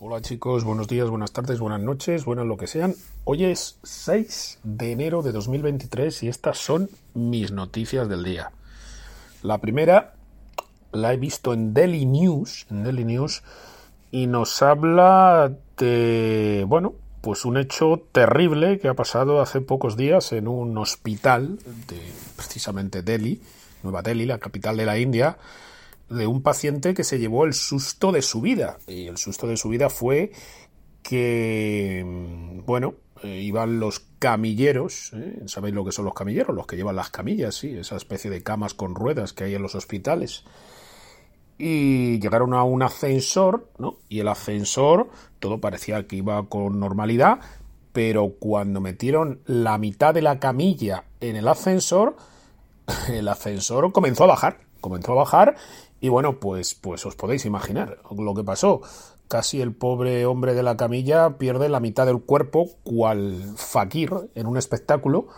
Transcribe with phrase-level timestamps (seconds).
[0.00, 2.94] Hola chicos, buenos días, buenas tardes, buenas noches, buenas lo que sean.
[3.24, 8.52] Hoy es 6 de enero de 2023 y estas son mis noticias del día.
[9.42, 10.14] La primera
[10.92, 13.42] la he visto en Daily News, News
[14.12, 20.30] y nos habla de, bueno, pues un hecho terrible que ha pasado hace pocos días
[20.30, 21.58] en un hospital
[21.88, 22.00] de
[22.36, 23.42] precisamente Delhi,
[23.82, 25.38] Nueva Delhi, la capital de la India,
[26.08, 28.78] de un paciente que se llevó el susto de su vida.
[28.86, 30.32] Y el susto de su vida fue
[31.02, 35.42] que, mm, bueno, eh, iban los camilleros, ¿eh?
[35.46, 36.54] ¿sabéis lo que son los camilleros?
[36.54, 39.62] Los que llevan las camillas, sí, esa especie de camas con ruedas que hay en
[39.62, 40.44] los hospitales.
[41.58, 43.96] Y llegaron a un ascensor, ¿no?
[44.08, 47.40] Y el ascensor, todo parecía que iba con normalidad,
[47.92, 52.16] pero cuando metieron la mitad de la camilla en el ascensor,
[53.08, 55.56] el ascensor comenzó a bajar, comenzó a bajar
[56.00, 58.80] y bueno, pues, pues os podéis imaginar lo que pasó.
[59.28, 64.46] Casi el pobre hombre de la camilla pierde la mitad del cuerpo, cual fakir en
[64.46, 65.28] un espectáculo,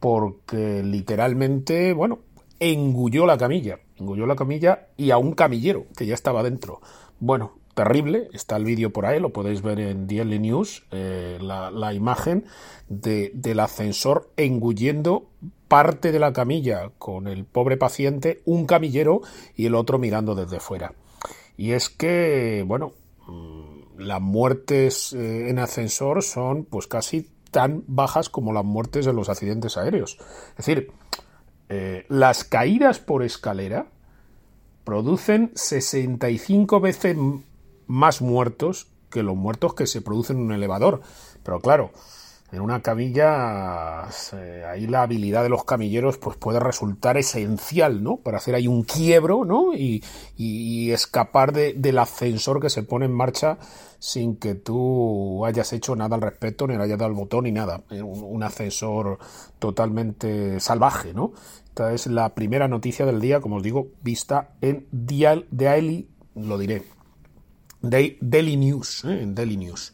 [0.00, 2.20] porque literalmente, bueno,
[2.58, 6.80] engulló la camilla, engulló la camilla y a un camillero que ya estaba dentro.
[7.20, 11.92] Bueno, terrible, está el vídeo por ahí, lo podéis ver en Daily News, eh, la,
[11.92, 12.46] imagen
[12.88, 15.28] del ascensor engullendo
[15.68, 19.22] parte de la camilla con el pobre paciente, un camillero
[19.54, 20.92] y el otro mirando desde fuera.
[21.56, 22.92] Y es que, bueno,
[23.26, 29.16] mm, las muertes eh, en ascensor son pues casi tan bajas como las muertes en
[29.16, 30.18] los accidentes aéreos.
[30.50, 30.92] Es decir,
[31.68, 33.86] eh, las caídas por escalera
[34.84, 37.16] producen 65 veces
[37.86, 41.00] más muertos que los muertos que se producen en un elevador.
[41.42, 41.90] Pero claro,
[42.52, 48.18] en una camilla, ahí la habilidad de los camilleros pues puede resultar esencial, ¿no?
[48.18, 49.74] Para hacer ahí un quiebro, ¿no?
[49.74, 50.02] Y,
[50.86, 53.58] escapar del ascensor que se pone en marcha
[53.98, 57.52] sin que tú hayas hecho nada al respecto, ni le hayas dado el botón ni
[57.52, 57.82] nada.
[57.90, 59.18] Eh, un, ascensor
[59.58, 61.32] totalmente salvaje, ¿no?
[61.66, 66.84] Esta es la primera noticia del día, como os digo, vista en Daily, lo diré,
[67.82, 69.22] Daily News, ¿eh?
[69.22, 69.92] en Daily News.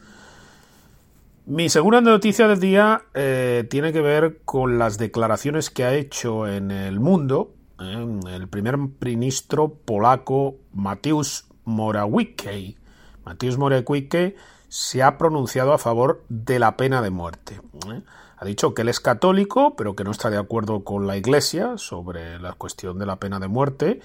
[1.53, 6.49] Mi segunda noticia del día eh, tiene que ver con las declaraciones que ha hecho
[6.49, 12.79] en el mundo eh, el primer ministro polaco Mateusz Morawiecki.
[13.27, 14.35] Mateusz Morawiecki
[14.69, 17.61] se ha pronunciado a favor de la pena de muerte.
[17.87, 18.01] Eh.
[18.39, 21.77] Ha dicho que él es católico, pero que no está de acuerdo con la Iglesia
[21.77, 24.01] sobre la cuestión de la pena de muerte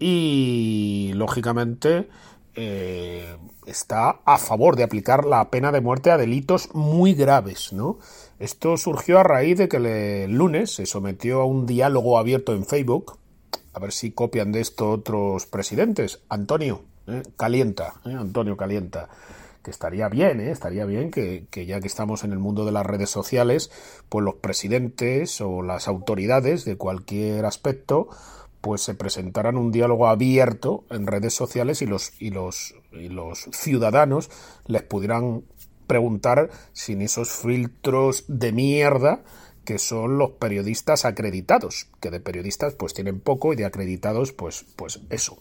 [0.00, 2.08] y, lógicamente,
[2.56, 3.36] eh,
[3.66, 7.98] está a favor de aplicar la pena de muerte a delitos muy graves, ¿no?
[8.38, 12.64] Esto surgió a raíz de que el lunes se sometió a un diálogo abierto en
[12.64, 13.18] Facebook,
[13.74, 16.20] a ver si copian de esto otros presidentes.
[16.30, 17.22] Antonio, ¿eh?
[17.36, 18.14] calienta, ¿eh?
[18.18, 19.08] Antonio calienta
[19.62, 20.52] que estaría bien, ¿eh?
[20.52, 23.70] estaría bien que, que, ya que estamos en el mundo de las redes sociales,
[24.08, 28.08] pues los presidentes o las autoridades de cualquier aspecto
[28.66, 33.48] pues se presentaran un diálogo abierto en redes sociales y los, y los, y los
[33.52, 34.28] ciudadanos
[34.66, 35.44] les pudieran
[35.86, 39.22] preguntar sin esos filtros de mierda
[39.64, 44.66] que son los periodistas acreditados, que de periodistas pues tienen poco y de acreditados pues,
[44.74, 45.38] pues eso,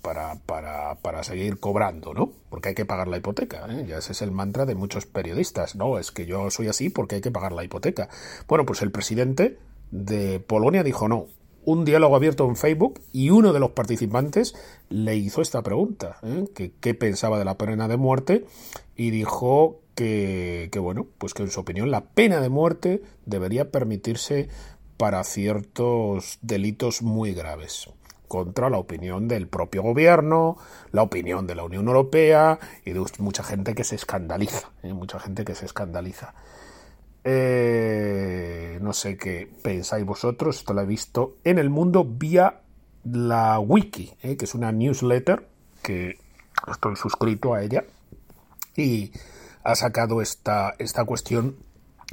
[0.00, 2.32] para, para, para seguir cobrando, ¿no?
[2.48, 3.84] Porque hay que pagar la hipoteca, ¿eh?
[3.86, 7.16] ya ese es el mantra de muchos periodistas, no, es que yo soy así porque
[7.16, 8.08] hay que pagar la hipoteca.
[8.48, 9.58] Bueno, pues el presidente
[9.90, 11.26] de Polonia dijo no,
[11.64, 14.54] un diálogo abierto en Facebook y uno de los participantes
[14.88, 16.46] le hizo esta pregunta, ¿eh?
[16.54, 18.44] que qué pensaba de la pena de muerte
[18.96, 24.48] y dijo que, bueno, pues que en su opinión la pena de muerte debería permitirse
[24.96, 27.90] para ciertos delitos muy graves
[28.28, 30.56] contra la opinión del propio gobierno,
[30.92, 34.94] la opinión de la Unión Europea y de mucha gente que se escandaliza, ¿eh?
[34.94, 36.32] mucha gente que se escandaliza.
[37.22, 42.60] Eh, no sé qué pensáis vosotros, esto lo he visto en el mundo vía
[43.04, 45.46] la wiki, eh, que es una newsletter
[45.82, 46.18] que
[46.70, 47.84] estoy suscrito a ella
[48.76, 49.12] y
[49.64, 51.56] ha sacado esta, esta cuestión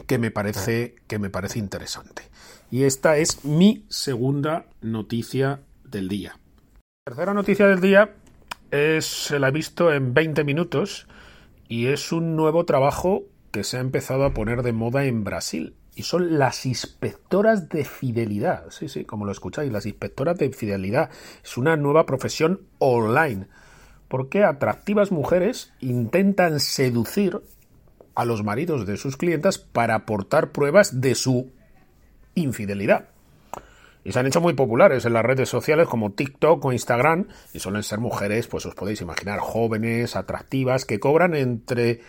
[0.06, 2.24] que me parece que me parece interesante.
[2.70, 6.38] Y esta es mi segunda noticia del día.
[7.06, 8.14] La tercera noticia del día
[8.72, 11.08] es la he visto en 20 minutos
[11.70, 15.76] y es un nuevo trabajo que se ha empezado a poner de moda en Brasil.
[15.96, 18.70] Y son las inspectoras de fidelidad.
[18.70, 21.10] Sí, sí, como lo escucháis, las inspectoras de fidelidad.
[21.44, 23.48] Es una nueva profesión online.
[24.08, 27.42] Porque atractivas mujeres intentan seducir
[28.14, 31.52] a los maridos de sus clientas para aportar pruebas de su
[32.36, 33.10] infidelidad.
[34.04, 37.60] y se han hecho muy populares en las redes sociales como TikTok o Instagram y
[37.60, 42.00] suelen ser mujeres, pues os podéis imaginar, jóvenes, atractivas, que cobran entre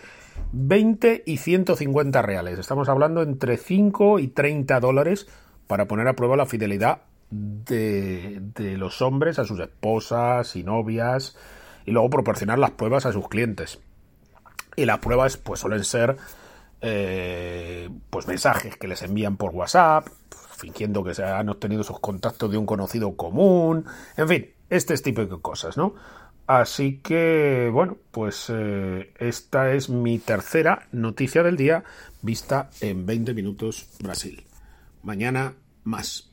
[0.51, 2.59] 20 y 150 reales.
[2.59, 5.27] Estamos hablando entre 5 y 30 dólares
[5.67, 11.37] para poner a prueba la fidelidad de, de los hombres a sus esposas y novias
[11.85, 13.79] y luego proporcionar las pruebas a sus clientes.
[14.75, 16.17] Y las pruebas pues suelen ser
[16.81, 20.07] eh, pues mensajes que les envían por WhatsApp,
[20.55, 23.85] fingiendo que se han obtenido sus contactos de un conocido común,
[24.15, 25.95] en fin, este tipo de cosas, ¿no?
[26.49, 31.83] Así que, bueno, pues eh, esta es mi tercera noticia del día
[32.23, 34.43] vista en 20 minutos Brasil.
[35.03, 35.53] Mañana
[35.83, 36.28] más.